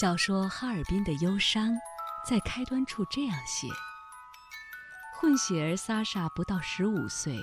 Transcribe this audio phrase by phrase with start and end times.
[0.00, 1.72] 小说《哈尔滨的忧伤》
[2.26, 3.68] 在开端处这样写：
[5.12, 7.36] 混血儿萨莎不到十五岁，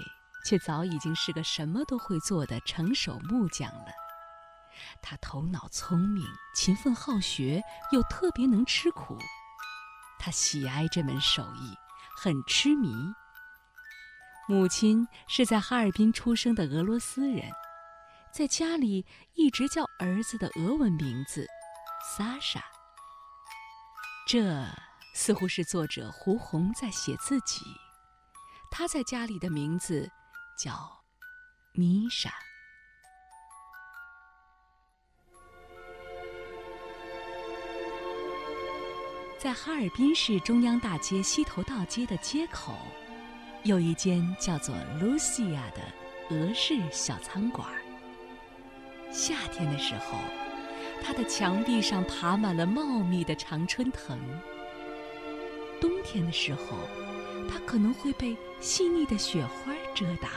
[0.44, 3.92] 却早已经是个什么都会做的成手木匠了。
[5.04, 6.26] 他头脑聪明，
[6.56, 9.20] 勤奋好学，又特别能吃苦。
[10.18, 11.76] 他喜爱这门手艺，
[12.18, 12.90] 很痴迷。
[14.48, 17.52] 母亲是在哈尔滨出生的俄罗斯人，
[18.32, 21.48] 在家里一直叫儿子的俄文名字。
[22.16, 22.64] 萨莎，
[24.26, 24.66] 这
[25.14, 27.66] 似乎是作者胡红在写自己。
[28.72, 30.10] 他在家里的名字
[30.58, 31.04] 叫
[31.74, 32.34] 米莎。
[39.38, 42.74] 在哈尔滨市中央大街西头道街的街口，
[43.64, 45.82] 有一间叫做“露西亚”的
[46.32, 47.70] 俄式小餐馆。
[49.12, 50.47] 夏天的时候。
[51.04, 54.20] 它的墙壁上爬满了茂密的常春藤。
[55.80, 56.78] 冬天的时候，
[57.50, 60.32] 它可能会被细腻的雪花遮挡。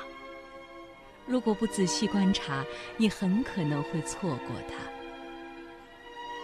[1.27, 2.65] 如果不仔细观察，
[2.97, 4.75] 你很可能会错过它。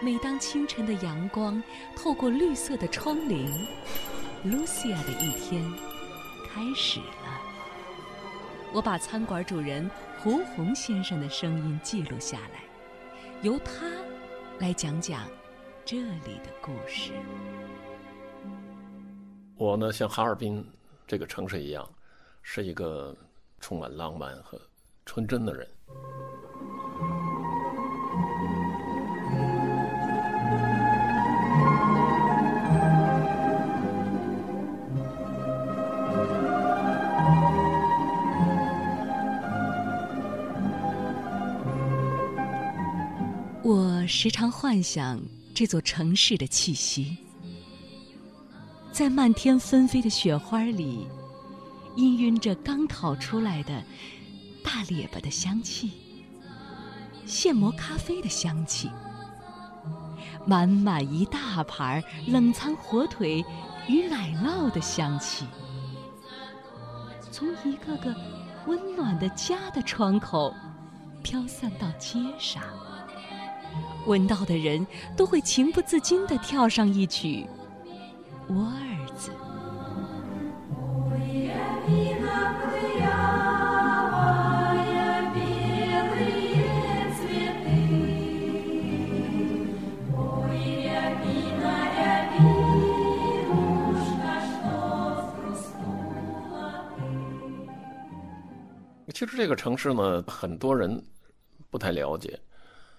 [0.02, 1.62] 每当清晨的阳光
[1.94, 3.48] 透过绿色的窗棂，
[4.44, 5.64] 露西亚的一天
[6.48, 7.42] 开始了。
[8.72, 12.62] 我把餐馆主人胡红先生的声音记录下来，
[13.42, 13.72] 由他。
[14.58, 15.28] 来讲讲
[15.84, 17.12] 这里的故事。
[19.58, 20.66] 我呢，像哈尔滨
[21.06, 21.86] 这个城市一样，
[22.40, 23.14] 是一个
[23.60, 24.58] 充满浪漫和
[25.04, 25.68] 纯真的人。
[44.06, 45.20] 时常幻想
[45.54, 47.16] 这座城市的气息，
[48.92, 51.06] 在漫天纷飞的雪花里，
[51.96, 53.82] 氤氲着刚烤出来的
[54.62, 55.90] 大列巴的香气，
[57.24, 58.90] 现磨咖啡的香气，
[60.46, 63.44] 满满一大盘冷藏火腿
[63.88, 65.46] 与奶酪的香气，
[67.32, 68.14] 从一个个
[68.66, 70.54] 温暖的家的窗口
[71.22, 72.62] 飘散到街上。
[74.06, 74.86] 闻到的人
[75.16, 77.46] 都会情不自禁地跳上一曲
[78.54, 79.30] 《我儿子》。
[99.14, 101.02] 其实这个城市呢，很多人
[101.70, 102.38] 不太了解。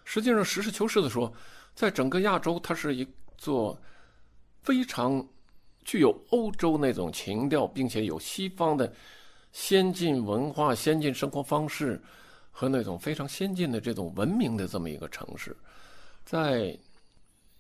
[0.10, 1.30] 实际上，实事求是的说，
[1.76, 3.06] 在整个亚洲，它是一
[3.38, 3.78] 座
[4.62, 5.28] 非常
[5.84, 8.90] 具有欧洲那种情调，并且有西方的
[9.52, 12.02] 先进文化、先进生活方式
[12.52, 15.54] 和那种非常先进的这种文明的这么一个城市。
[16.24, 16.80] 在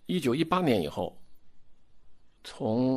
[0.06, 1.22] 一九一八年以后，
[2.46, 2.96] 从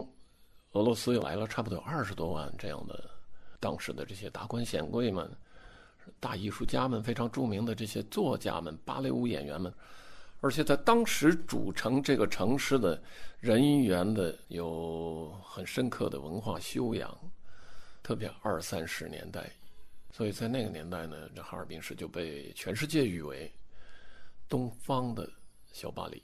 [0.74, 3.10] 俄罗斯又来了差不多有二十多万这样的
[3.58, 5.28] 当时的这些达官显贵们。
[6.18, 9.72] 大艺术家们、非常著名的这些作家们、芭蕾舞演员们，
[10.40, 13.00] 而且在当时组成这个城市的
[13.38, 17.16] 人员的有很深刻的文化修养，
[18.02, 19.50] 特别二三十年代，
[20.10, 23.52] 所以在那个年代呢，这哈尔滨市就被全世界誉为
[24.48, 25.30] 东方的
[25.72, 26.22] 小巴黎。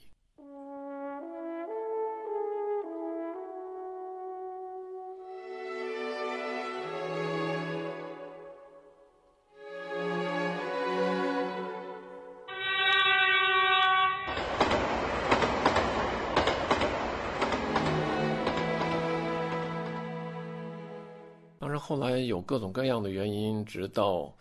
[22.47, 24.33] 各种各样的原因，直到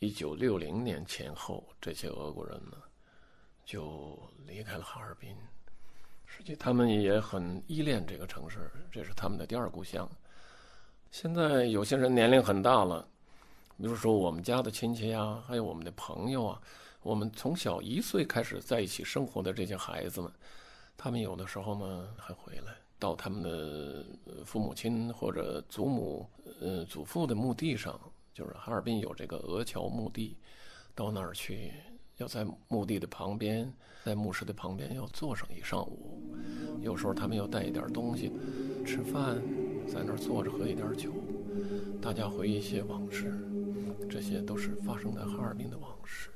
[0.00, 2.76] 一九六零年前后，这些俄国人呢
[3.64, 5.34] 就离开了哈尔滨。
[6.26, 10.06] 实际他们也很依恋这个城市，这是他们的第二故乡。
[11.12, 13.06] 现在有些人年龄很大了，
[13.76, 16.60] 比如说我们家的亲戚呀，还有我们的朋友啊，
[17.02, 20.30] 我们从小一岁开始在一起生活的这些孩子们，
[20.96, 22.74] 他们有的时候呢还回来。
[22.98, 24.04] 到他们的
[24.44, 26.26] 父母亲或者祖母、
[26.60, 27.98] 呃祖父的墓地上，
[28.34, 30.36] 就是哈尔滨有这个鹅桥墓地，
[30.94, 31.72] 到那儿去，
[32.16, 33.72] 要在墓地的旁边，
[34.04, 36.22] 在墓室的旁边要坐上一上午。
[36.80, 38.32] 有时候他们要带一点东西，
[38.84, 39.40] 吃饭，
[39.86, 41.12] 在那儿坐着喝一点酒，
[42.00, 43.32] 大家回忆一些往事，
[44.08, 46.30] 这些都是发生在哈尔滨的往事。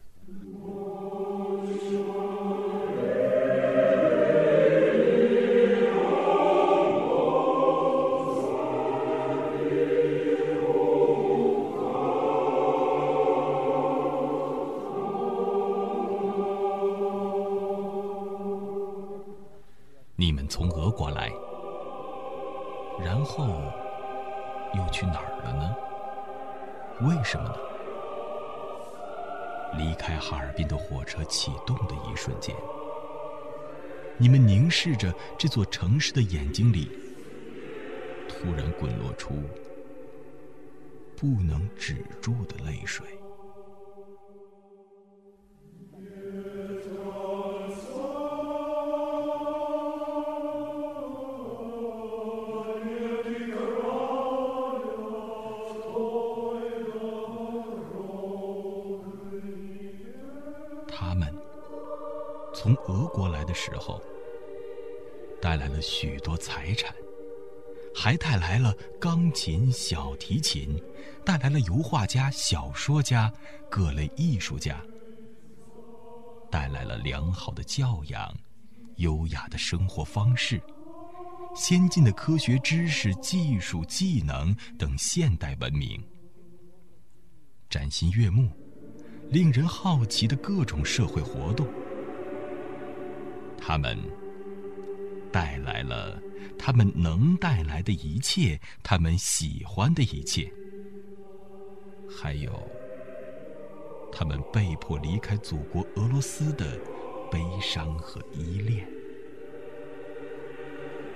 [20.33, 21.31] 你们从俄国来，
[22.99, 23.49] 然后
[24.73, 25.77] 又去哪儿了呢？
[27.03, 27.57] 为什么呢？
[29.77, 32.57] 离开哈尔滨的火车启动的一瞬间，
[34.17, 36.91] 你们凝视着这座城市的眼睛里，
[38.27, 39.35] 突然滚落出
[41.15, 43.05] 不能止住的泪水。
[63.73, 64.03] 时候，
[65.41, 66.95] 带来了许多财产，
[67.95, 70.81] 还带来了钢琴、小提琴，
[71.25, 73.33] 带来了油画家、小说家、
[73.71, 74.81] 各类艺术家，
[76.51, 78.35] 带来了良好的教养、
[78.97, 80.61] 优雅的生活方式、
[81.55, 86.03] 先进的科学知识、技术、技能等现代文明，
[87.71, 88.51] 崭新悦目、
[89.31, 91.67] 令人好奇的各种社会活动。
[93.65, 93.97] 他们
[95.31, 96.21] 带来了
[96.59, 100.53] 他们能带来的一切，他们喜欢的一切，
[102.09, 102.51] 还有
[104.11, 106.77] 他们被迫离开祖国俄罗斯的
[107.31, 108.87] 悲伤和依恋，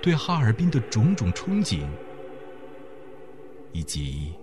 [0.01, 1.85] 对哈尔滨的种种憧憬，
[3.73, 4.33] 以及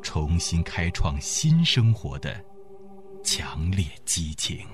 [0.00, 2.42] 重新开创新生活的
[3.24, 4.64] 强烈激情。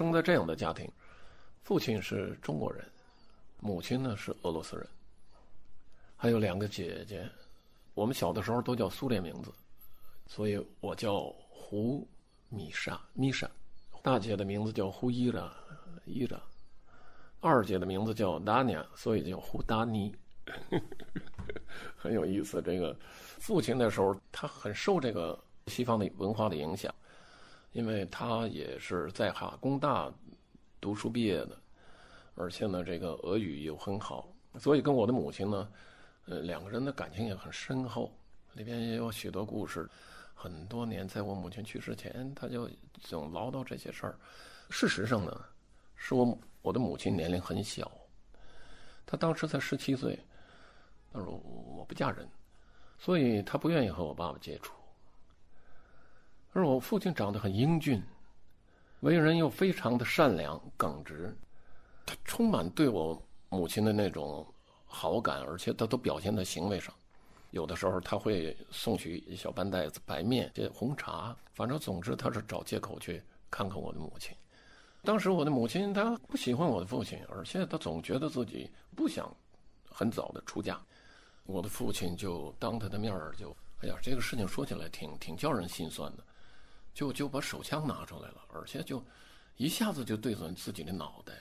[0.00, 0.90] 生在这样的家庭，
[1.62, 2.82] 父亲是中国人，
[3.58, 4.88] 母亲呢是俄罗斯人，
[6.16, 7.30] 还有两个姐姐。
[7.92, 9.52] 我们小的时候都叫苏联名字，
[10.26, 12.08] 所以我叫胡
[12.48, 13.46] 米莎米莎。
[14.02, 15.54] 大姐的名字叫胡伊拉
[16.06, 16.40] 伊拉，
[17.40, 20.16] 二姐的名字叫达尼亚，所以叫胡达尼。
[21.94, 22.62] 很有意思。
[22.62, 26.90] 这个父亲那时候他很受这个西方的文化的影响。
[27.72, 30.12] 因为他也是在哈工大
[30.80, 31.56] 读书毕业的，
[32.34, 34.28] 而且呢，这个俄语又很好，
[34.58, 35.68] 所以跟我的母亲呢，
[36.26, 38.12] 呃，两个人的感情也很深厚。
[38.54, 39.88] 里边也有许多故事。
[40.34, 42.66] 很多年，在我母亲去世前，他就
[42.98, 44.18] 总唠叨这些事儿。
[44.70, 45.44] 事实上呢，
[45.94, 47.92] 是我我的母亲年龄很小，
[49.04, 50.18] 她当时才十七岁，
[51.12, 52.26] 她说我不嫁人，
[52.98, 54.72] 所以她不愿意和我爸爸接触。
[56.52, 58.02] 而我父亲长得很英俊，
[59.00, 61.36] 为人又非常的善良耿直，
[62.04, 64.46] 他充满对我母亲的那种
[64.84, 66.92] 好感，而且他都表现在行为上。
[67.52, 74.36] 有的时候他会送去一小半袋子白面、这红茶，反正总之他是找借口去看看我的母亲。
[75.02, 79.34] 当时我的母亲她不喜欢我的父亲，而且她总觉得自己不想
[79.88, 80.80] 很早的出嫁。
[81.44, 86.24] 我的父亲就当他的面儿就，哎呀，这个事情说起来挺挺叫人心酸的。
[86.92, 89.02] 就就把手枪拿出来了，而且就
[89.56, 91.32] 一下子就对准自己的脑袋。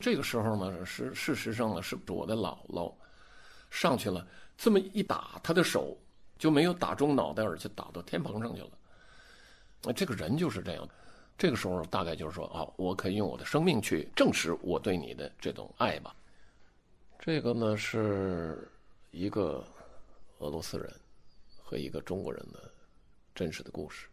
[0.00, 2.94] 这个时候呢，是事实上呢，是我的姥姥
[3.70, 5.98] 上去了，这么一打，他的手
[6.38, 8.70] 就没有打中脑袋，而且打到天棚上去了。
[9.82, 10.88] 那这个人就是这样。
[11.36, 16.14] 这个时候大概就是说啊，我可以用我的生命去证实我对你的这种爱吧。
[17.18, 18.68] 这个呢，是
[19.12, 19.64] 一个
[20.38, 20.92] 俄罗斯人
[21.62, 22.70] 和一个中国人的
[23.34, 24.08] 真实的故事。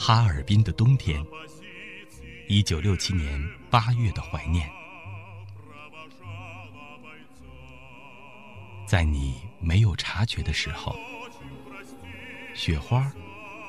[0.00, 1.22] 哈尔滨的冬天，
[2.48, 4.66] 一九六七年八月的怀念，
[8.86, 10.96] 在你没有察觉的时候。
[12.58, 13.08] 雪花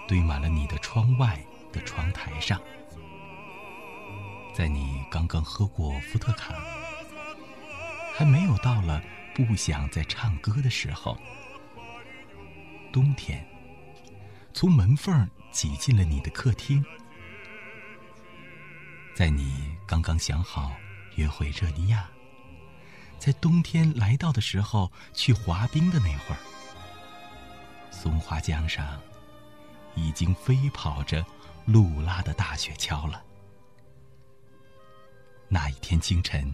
[0.07, 1.39] 堆满了你的窗外
[1.71, 2.59] 的窗台上，
[4.51, 6.55] 在你刚刚喝过伏特卡，
[8.15, 8.99] 还没有到了
[9.35, 11.15] 不想再唱歌的时候，
[12.91, 13.47] 冬天
[14.55, 16.83] 从门缝挤进了你的客厅，
[19.13, 20.75] 在你刚刚想好
[21.13, 22.09] 约会热尼亚，
[23.19, 26.39] 在冬天来到的时候去滑冰的那会儿，
[27.91, 28.99] 松花江上
[29.95, 31.25] 已经飞跑着
[31.65, 33.23] 路拉的大雪橇了。
[35.47, 36.53] 那一天清晨，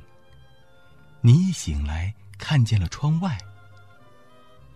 [1.22, 3.38] 你一醒来看见了窗外，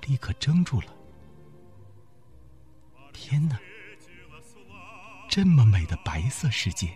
[0.05, 0.87] 立刻怔住了。
[3.13, 3.59] 天哪！
[5.29, 6.95] 这么美的白色世界，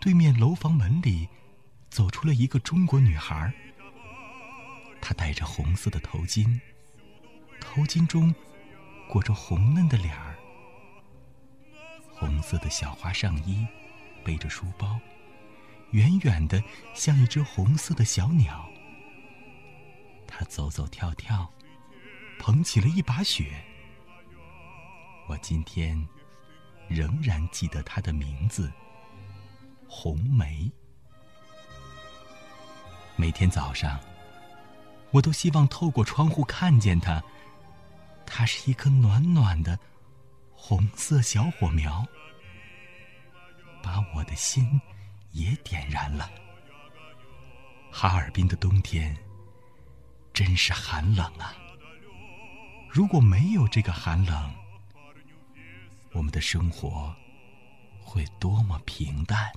[0.00, 1.28] 对面楼房门里
[1.90, 3.54] 走出了一个中国女孩。
[5.00, 6.60] 她戴着红色的头巾，
[7.60, 8.34] 头巾中
[9.08, 10.36] 裹着红嫩的脸儿，
[12.12, 13.66] 红色的小花上衣，
[14.24, 15.00] 背着书包，
[15.92, 16.62] 远远的
[16.94, 18.68] 像一只红色的小鸟。
[20.26, 21.50] 她走走跳跳，
[22.38, 23.64] 捧起了一把雪。
[25.26, 26.06] 我今天
[26.88, 28.70] 仍然记得她的名字——
[29.88, 30.70] 红梅。
[33.16, 33.98] 每天早上，
[35.10, 37.22] 我都希望透过窗户看见它，
[38.26, 39.78] 它是一颗暖暖的
[40.54, 42.06] 红色小火苗，
[43.82, 44.80] 把我的心
[45.32, 46.30] 也点燃了。
[47.90, 49.16] 哈尔滨的冬天
[50.34, 51.56] 真是寒冷啊！
[52.90, 54.54] 如果没有这个寒冷，
[56.12, 57.14] 我们的生活
[58.02, 59.50] 会多么平淡。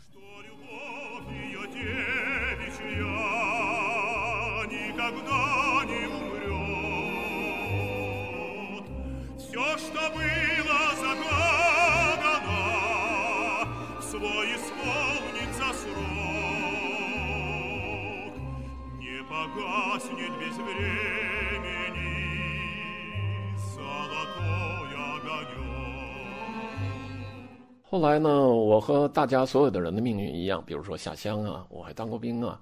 [27.83, 32.59] 后来呢，我和大家所有的人的命运一样，比如说下乡啊，我还当过兵啊。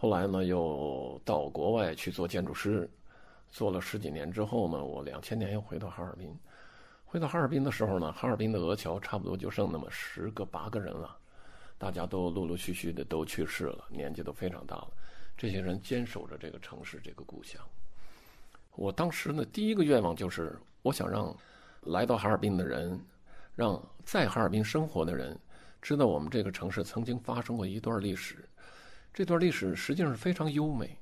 [0.00, 2.88] 后来呢，又到国外去做建筑师，
[3.50, 6.34] 做了十几年之后呢，我两千年又回到哈尔滨。
[7.04, 11.14] 回到哈尔滨的时候呢，哈尔滨的俄侨差不多就剩那么十个八个人了，
[11.76, 14.88] 大家都陆陆续续的都去世了，年纪都非常大了。
[15.36, 17.60] 这些人坚守着这个城市，这个故乡。
[18.76, 21.36] 我当时呢，第一个愿望就是，我想让
[21.82, 22.98] 来到哈尔滨的人。
[23.54, 25.38] 让在哈尔滨生活的人
[25.82, 28.48] 知道，我们这个城市曾经发生过一段历史。
[29.12, 30.96] 这段历史实际上是非常优美、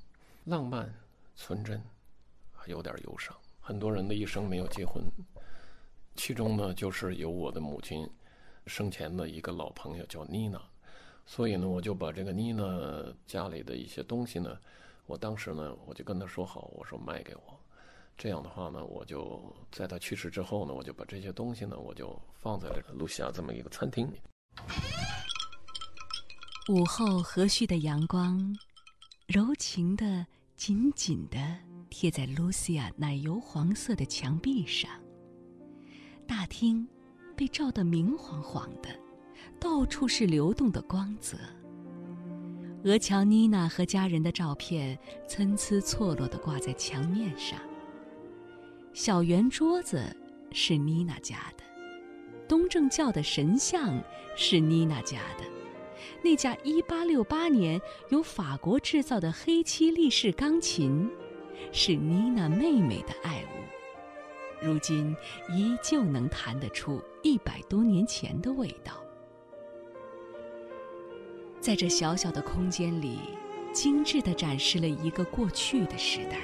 [0.45, 0.93] 浪漫、
[1.37, 1.81] 纯真，
[2.53, 3.37] 还有点忧伤。
[3.61, 5.05] 很多人的一生没有结婚，
[6.17, 8.09] 其中呢，就是有我的母亲
[8.67, 10.61] 生前的一个老朋友叫妮娜。
[11.27, 14.59] 所以呢，我就把这个妮娜家里的一些东西呢，
[15.05, 17.61] 我当时呢，我就跟她说好，我说卖给我。
[18.17, 24.21] 这样的话呢，我就在他去世之后呢，我就把这些东西呢，我就放在了露西亚这么一个餐厅里。
[26.69, 28.55] 午后和煦的阳光，
[29.27, 31.39] 柔情的、紧紧的
[31.89, 34.91] 贴在露西亚奶油黄色的墙壁上。
[36.27, 36.87] 大厅
[37.35, 38.91] 被照得明晃晃的，
[39.59, 41.39] 到处是流动的光泽。
[42.85, 47.59] 俄乔妮娜和家人的照片参差错落地挂在墙面上。
[48.93, 50.15] 小圆桌子
[50.53, 51.65] 是妮娜家的，
[52.47, 53.99] 东正教的神像
[54.37, 55.45] 是妮娜家的，
[56.23, 61.09] 那架1868年由法国制造的黑漆立式钢琴
[61.73, 65.17] 是妮娜妹妹的爱物，如今
[65.51, 68.95] 依旧能弹得出一百多年前的味道。
[71.61, 73.19] 在这小小的空间里，
[73.73, 76.41] 精致地展示了一个过去的时代。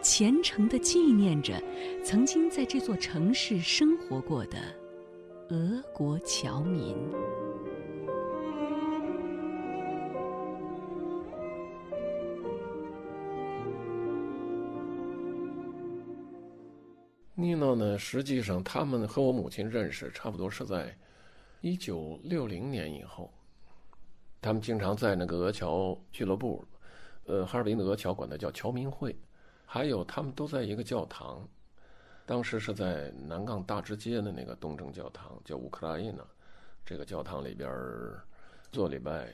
[0.00, 1.60] 虔诚地纪念着
[2.04, 4.58] 曾经在这座城市生活过的
[5.50, 6.96] 俄国侨民。
[17.40, 17.96] 妮娜呢？
[17.96, 20.92] 实际上，他们和我母亲认识，差不多是在
[21.60, 23.32] 一九六零年以后。
[24.42, 26.64] 他们经常在那个俄侨俱乐部，
[27.26, 29.16] 呃，哈尔滨的俄侨管它叫侨民会。
[29.64, 31.48] 还有，他们都在一个教堂，
[32.26, 36.24] 当时是在南岗大直街的那个东正教堂，叫乌克拉伊娜。
[36.84, 37.70] 这个教堂里边
[38.72, 39.32] 做礼拜。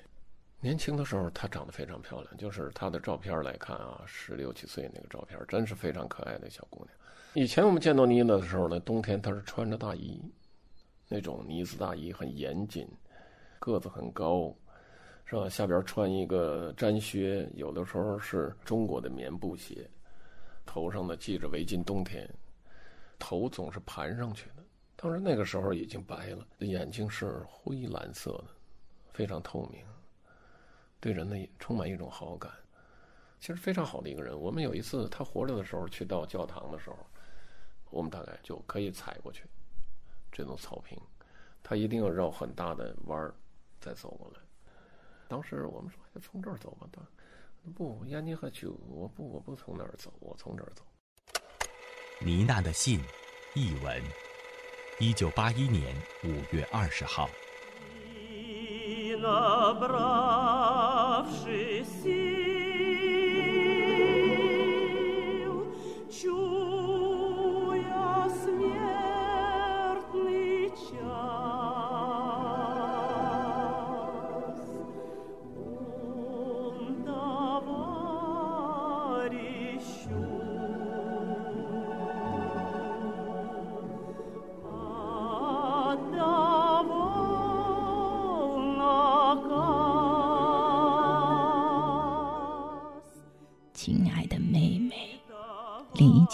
[0.61, 6.91] 年轻的时候，她长得非常漂亮，就是她的照片来看啊，十六七岁那个照片，真是非常可爱的小姑娘。
[7.37, 10.23] 以前我们见到妮娜的时候呢，冬天她是穿着大衣，
[11.09, 12.87] 那种呢子大衣，很严谨，
[13.59, 14.55] 个子很高，
[15.25, 15.49] 是吧？
[15.49, 19.91] 下边穿一个毡靴，有的时候是中国的棉布鞋。
[20.65, 22.25] 头上呢系着围巾，冬天
[23.19, 24.63] 头总是盘上去的，
[24.95, 28.47] 当然那个时候已经白了，眼睛是灰蓝色的，
[29.13, 29.85] 非常透明，
[31.01, 32.49] 对人呢充满一种好感。
[33.41, 34.41] 其实非常好的一个人。
[34.41, 36.97] 我们有一次他活着的时候去到教堂的时候，
[37.95, 39.45] 我们大概就可以踩过去
[40.33, 40.99] 这种草坪，
[41.63, 43.33] 他一定要绕很大的弯儿
[43.81, 44.41] 再走过来。
[45.29, 47.01] 当时我们说从这儿走吧，他
[47.77, 50.83] 不，燕妮和酒，我不，我不从那儿走，我从这儿走。
[52.21, 53.01] 妮娜的信，
[53.55, 54.03] 译文，
[54.99, 57.31] 一九八一年五月二十号。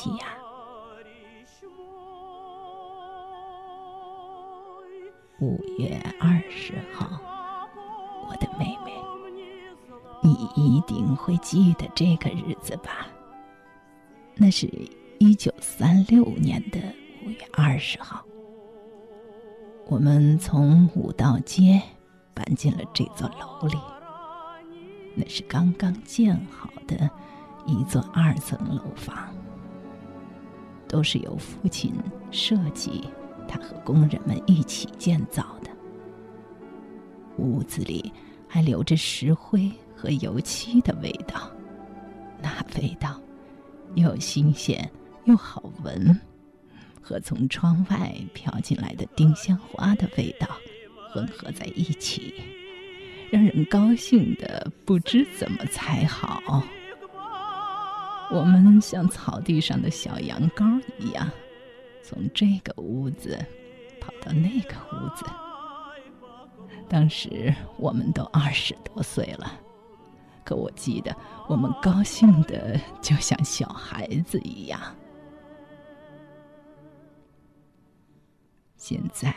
[0.00, 0.26] 莉吉亚，
[5.40, 7.20] 五月二十号，
[8.26, 8.94] 我的妹妹，
[10.22, 13.08] 你一定会记得这个日子吧？
[14.36, 14.66] 那是
[15.18, 16.78] 一九三六年的
[17.26, 18.24] 五月二十号，
[19.86, 21.82] 我们从五道街
[22.32, 23.76] 搬进了这座楼里，
[25.14, 27.10] 那是刚刚建好的。
[27.66, 29.32] 一座二层楼房，
[30.90, 31.94] 都是由父亲
[32.32, 33.04] 设计，
[33.46, 35.70] 他和工人们一起建造的。
[37.36, 38.12] 屋子里
[38.48, 41.48] 还留着石灰和油漆的味道，
[42.42, 43.20] 那味道
[43.94, 44.90] 又新鲜
[45.26, 46.20] 又好闻，
[47.00, 50.48] 和从窗外飘进来的丁香花的味道
[51.12, 52.34] 混合在一起，
[53.30, 56.64] 让人高兴的不知怎么才好。
[58.32, 61.28] 我们像草地上的小羊羔一样，
[62.02, 63.36] 从这个屋子
[64.00, 65.24] 跑到那个屋子。
[66.88, 69.52] 当时我们都二十多岁了，
[70.44, 71.14] 可我记得
[71.48, 74.80] 我们高兴的就像小孩子一样。
[78.76, 79.34] 现在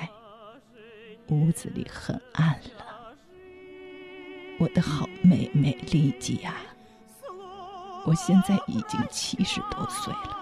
[1.29, 3.15] 屋子里很暗了，
[4.60, 6.56] 我的好妹妹丽吉亚。
[8.05, 10.37] 我现在已经七十多岁了，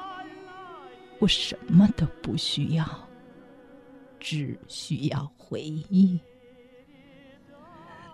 [1.19, 2.85] 我什么都不需要，
[4.19, 6.19] 只需要回忆。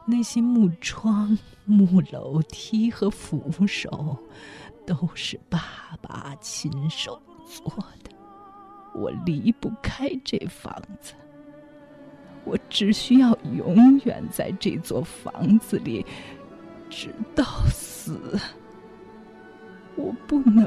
[0.05, 4.17] 那些木窗、木楼梯和扶手，
[4.86, 8.12] 都是爸爸亲手做的。
[8.93, 11.13] 我离不开这房子，
[12.43, 16.05] 我只需要永远在这座房子里，
[16.89, 18.39] 直到死。
[19.97, 20.65] 我不能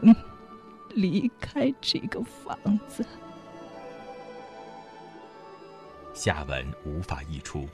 [0.91, 3.07] 离开这个房子。
[6.13, 7.69] 下文无法译出，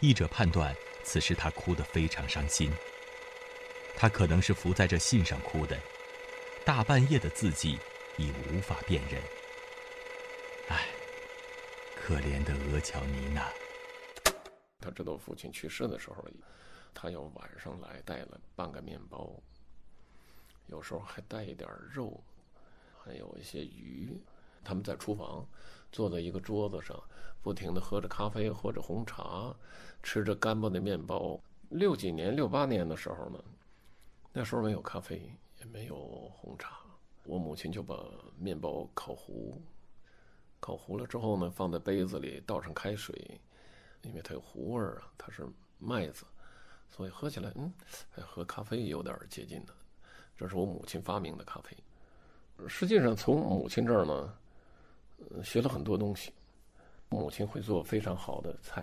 [0.00, 2.70] 译者判断此时他哭得非常伤心。
[3.96, 5.78] 他可能是伏在这信上哭的，
[6.64, 7.78] 大半夜的字迹
[8.16, 9.22] 已无法辨认。
[10.68, 10.86] 唉，
[11.96, 13.48] 可怜的俄乔尼娜。
[14.80, 16.24] 他知道父亲去世的时候，
[16.92, 19.40] 他要晚上来带了半个面包。
[20.70, 22.22] 有时候还带一点肉，
[23.02, 24.16] 还有一些鱼。
[24.62, 25.46] 他们在厨房
[25.90, 27.02] 坐在一个桌子上，
[27.42, 29.54] 不停地喝着咖啡，喝着红茶，
[30.02, 31.40] 吃着干巴的面包。
[31.70, 33.42] 六几年、六八年的时候呢，
[34.32, 35.96] 那时候没有咖啡，也没有
[36.34, 36.80] 红茶。
[37.24, 37.96] 我母亲就把
[38.38, 39.60] 面包烤糊，
[40.60, 43.40] 烤糊了之后呢，放在杯子里，倒上开水，
[44.02, 45.46] 因为它有糊味儿啊，它是
[45.78, 46.24] 麦子，
[46.90, 47.72] 所以喝起来，嗯，
[48.26, 49.74] 和咖啡有点接近的。
[50.40, 51.76] 这是我母亲发明的咖啡。
[52.66, 54.34] 实际上，从母亲这儿呢，
[55.44, 56.32] 学了很多东西。
[57.10, 58.82] 母亲会做非常好的菜。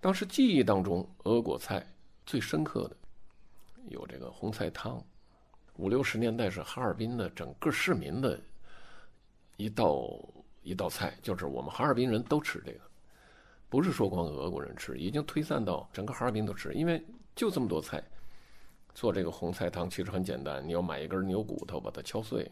[0.00, 1.86] 当时记忆当中，俄国菜
[2.26, 2.96] 最深刻的
[3.90, 5.00] 有这个红菜汤。
[5.76, 8.40] 五六十年代是哈尔滨的整个市民的
[9.56, 10.10] 一道
[10.64, 12.80] 一道菜，就是我们哈尔滨人都吃这个，
[13.68, 17.00] 不是说光俄国人吃，已经推散到整个哈尔滨都吃，因为
[17.36, 18.02] 就这么多菜。
[18.98, 22.50] 做这个红菜汤其实很简单，你要买一根牛骨头，把它敲碎，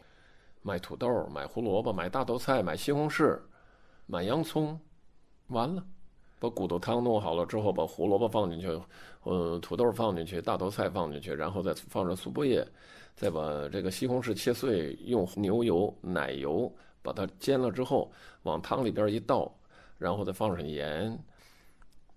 [0.62, 3.36] 买土豆，买胡萝卜，买大豆菜，买西红柿，
[4.06, 4.78] 买洋葱，
[5.48, 5.84] 完了，
[6.38, 8.80] 把骨头汤弄好了之后，把胡萝卜放进去，
[9.24, 12.64] 呃，土豆放进去，大豆菜放进去，然后再放上苏波叶，
[13.16, 18.08] 再把这个西红柿切碎，用牛油、奶油把它煎了之后
[18.44, 19.52] 往汤里边一倒，
[19.98, 21.18] 然后再放上盐。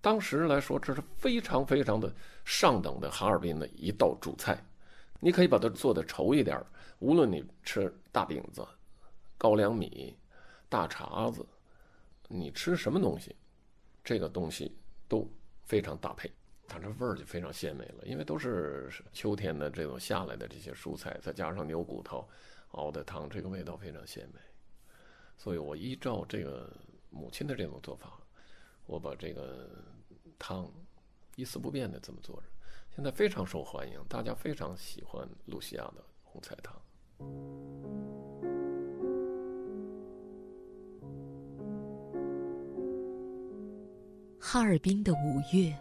[0.01, 2.13] 当时来说，这是非常非常的
[2.45, 4.63] 上等的哈尔滨的一道主菜。
[5.19, 6.63] 你可以把它做的稠一点，
[6.99, 8.65] 无论你吃大饼子、
[9.37, 10.15] 高粱米、
[10.69, 11.45] 大碴子，
[12.29, 13.35] 你吃什么东西，
[14.03, 14.77] 这个东西
[15.09, 15.29] 都
[15.65, 16.31] 非常搭配，
[16.67, 18.05] 它这味儿就非常鲜美了。
[18.05, 22.25] 因为都是秋天的这种下来的这些蔬菜，再加上牛骨头
[22.71, 24.39] 熬的汤，这个味道非常鲜美。
[25.37, 26.71] 所以我依照这个
[27.09, 28.18] 母亲的这种做法。
[28.89, 29.69] 我把这个
[30.39, 30.67] 汤
[31.35, 32.47] 一丝不变的这么做着，
[32.95, 36.75] 现在非常受欢迎，大家非常喜欢露西亚的红菜汤。
[44.39, 45.77] 哈尔滨的五月，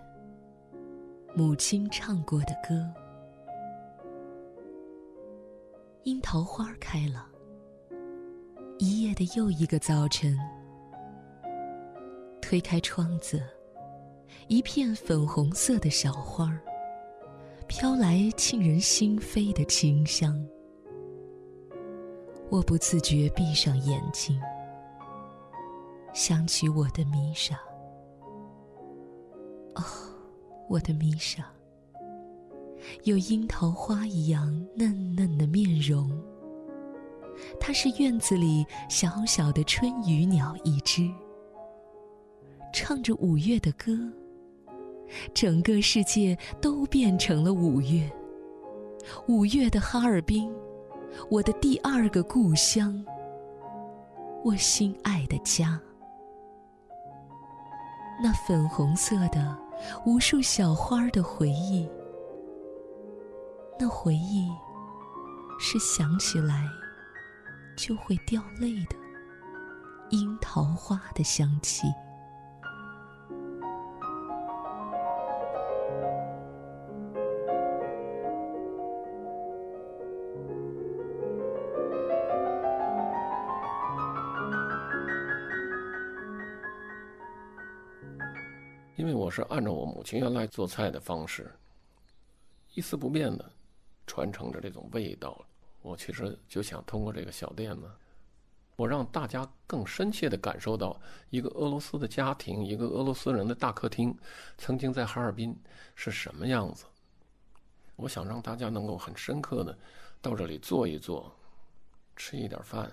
[1.35, 2.87] 母亲唱过的歌。
[6.05, 7.27] 樱桃花开了，
[8.79, 10.39] 一夜的又一个早晨。
[12.49, 13.43] 推开窗子，
[14.47, 16.59] 一片粉红色的小花儿，
[17.67, 20.43] 飘来沁人心扉的清香。
[22.49, 24.41] 我不自觉闭上眼睛，
[26.15, 27.55] 想起我的米莎。
[29.75, 29.85] 哦，
[30.71, 31.45] 我的米莎，
[33.05, 36.11] 有樱桃花一样嫩嫩的面容。
[37.61, 41.13] 它是院子里小小的春雨鸟一只。
[42.81, 43.93] 唱着五月的歌，
[45.35, 48.09] 整个世界都变成了五月。
[49.27, 50.49] 五月的哈尔滨，
[51.29, 53.05] 我的第二个故乡，
[54.45, 55.81] 我心爱的家。
[58.23, 59.59] 那粉红色的
[60.07, 61.85] 无数小花的回忆，
[63.77, 64.49] 那回忆
[65.59, 66.65] 是想起来
[67.77, 68.95] 就会掉泪的
[70.11, 71.89] 樱桃花的香气。
[89.29, 91.55] 我是按照我母亲原来做菜的方式，
[92.73, 93.45] 一丝不变的
[94.07, 95.45] 传承着这种味道。
[95.83, 97.95] 我其实就想通过这个小店呢，
[98.75, 104.17] 我让大家更深切的感受到一个俄罗斯的家庭，一个俄罗斯人的大客厅，
[104.57, 105.55] 曾经在哈尔滨
[105.95, 106.87] 是什么样子。
[107.97, 109.79] 我想让大家能够很深刻的
[110.23, 111.31] 到这里坐一坐，
[112.17, 112.91] 吃一点饭，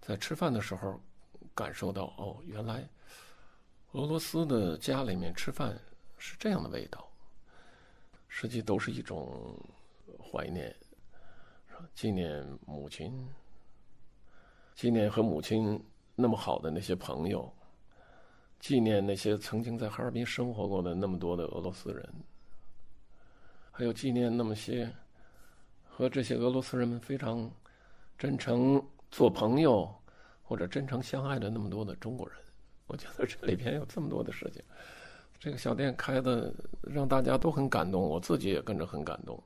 [0.00, 1.00] 在吃饭的时候
[1.56, 2.88] 感受到哦，原来。
[3.92, 5.78] 俄罗斯的家里面吃饭
[6.18, 7.08] 是这样的味道，
[8.28, 9.58] 实际都是一种
[10.20, 10.76] 怀念，
[11.94, 13.26] 纪念母亲，
[14.74, 15.82] 纪念和母亲
[16.14, 17.50] 那么好的那些朋友，
[18.60, 22.14] 纪念那些曾经在哈尔滨生活过的那么多的俄罗斯人，
[23.70, 24.94] 还有纪念那么些
[25.88, 27.50] 和这些俄罗斯人们非常
[28.18, 29.90] 真诚做朋友
[30.42, 32.36] 或者真诚相爱的那么多的中国人。
[32.88, 34.62] 我觉得这里边有这么多的事情，
[35.38, 39.40] 这个小店开的让大家都很感动，我自己也跟着很感动。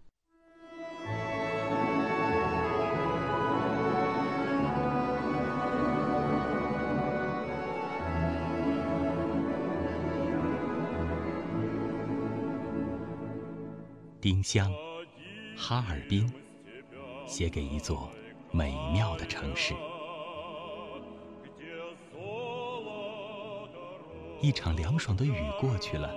[14.20, 14.72] 丁香，
[15.56, 16.32] 哈尔滨，
[17.26, 18.08] 写给一座
[18.52, 19.74] 美妙的城市。
[24.42, 26.12] 一场凉爽的雨过去了，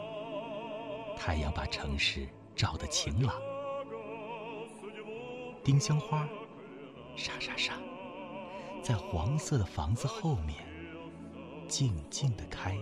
[1.15, 3.35] 太阳把城市照得晴朗。
[5.63, 6.27] 丁香花，
[7.15, 7.75] 沙沙沙，
[8.81, 10.65] 在黄色的房子后面
[11.67, 12.75] 静静地开。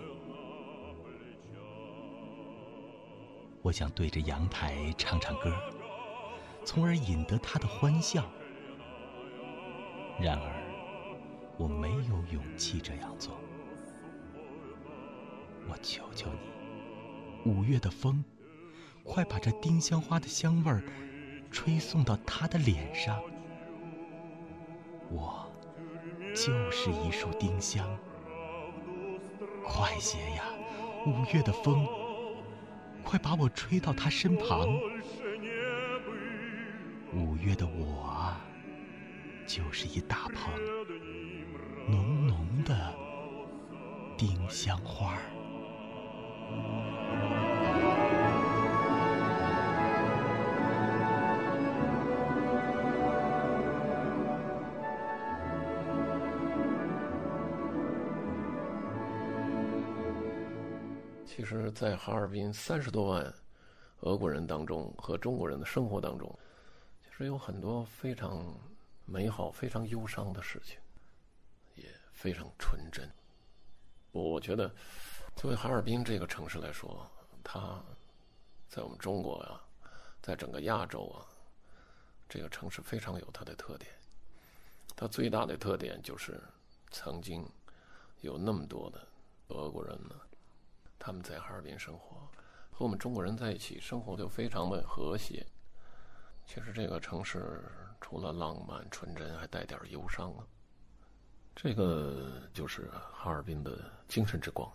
[3.62, 5.53] 我想对着阳台唱唱歌，
[6.63, 8.23] 从而引得他的欢笑。
[10.21, 10.53] 然而，
[11.58, 13.38] 我没有勇气这样做。
[15.73, 16.29] 我求求
[17.43, 18.23] 你，五月的风，
[19.03, 20.83] 快把这丁香花的香味儿
[21.49, 23.19] 吹送到他的脸上。
[25.09, 25.51] 我
[26.36, 27.88] 就是一束丁香，
[29.63, 30.43] 快些呀，
[31.07, 31.88] 五月的风，
[33.03, 34.67] 快把我吹到他身旁。
[37.12, 38.45] 五月的我啊，
[39.47, 40.53] 就是一大捧
[41.89, 42.93] 浓浓的
[44.15, 45.21] 丁香花儿。
[61.35, 63.33] 其实在哈尔滨三十多万
[64.01, 66.39] 俄国人当中和中国人的生活当中
[67.03, 68.55] 其实有很多非常
[69.05, 70.77] 美好非常忧伤的事情
[71.75, 73.09] 也非常纯真。
[74.11, 74.73] 我觉得
[75.35, 77.05] 作为哈尔滨这个城市来说，
[77.43, 77.81] 它
[78.69, 79.59] 在我们中国呀，
[80.21, 81.25] 在整个亚洲啊，
[82.29, 83.91] 这个城市非常有它的特点。
[84.95, 86.41] 它最大的特点就是
[86.91, 87.45] 曾经
[88.21, 89.05] 有那么多的
[89.49, 90.15] 俄国人呢。
[90.97, 92.15] 他们在哈尔滨生活，
[92.71, 95.45] 和我们中国人在一起生活就非常的和谐。
[96.45, 97.69] 其实这个城市
[97.99, 100.47] 除了浪漫纯真，还带点忧伤啊。
[101.53, 104.71] 这个就是哈尔滨的精神之光。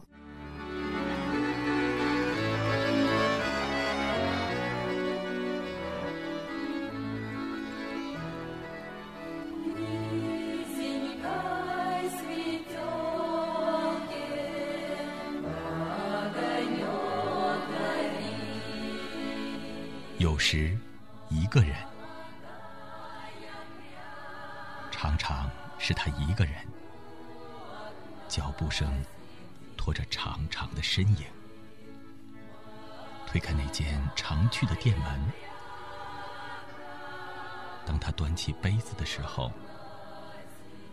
[37.98, 39.50] 当他端起杯子的时候，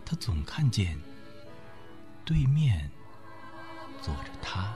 [0.04, 0.98] 他总看见
[2.24, 2.90] 对面
[4.02, 4.74] 坐着他，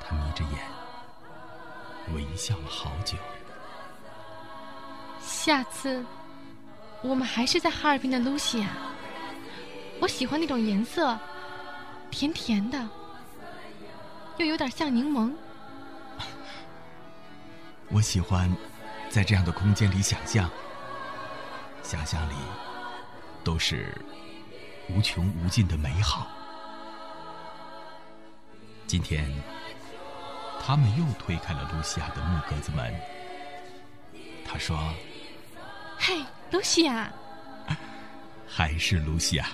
[0.00, 0.60] 他眯着眼。
[2.14, 3.18] 微笑了好久。
[5.20, 6.06] 下次，
[7.02, 8.68] 我们还是在哈尔滨的露西亚。
[10.00, 11.18] 我喜欢那种颜色，
[12.12, 12.88] 甜甜的，
[14.36, 15.32] 又有点像柠檬。
[17.90, 18.48] 我喜欢
[19.16, 20.50] 在这样的空间里想象，
[21.82, 22.34] 想象里
[23.42, 23.98] 都是
[24.90, 26.26] 无穷无尽的美好。
[28.86, 29.26] 今天。
[30.62, 32.92] 他们又推开了露西亚的木格子门。
[34.44, 34.76] 他说
[35.96, 37.08] ：“嘿，露西亚，
[38.48, 39.46] 还是露西亚。”